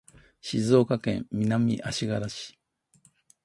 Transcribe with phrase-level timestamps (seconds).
[0.41, 2.57] 静岡県南足柄市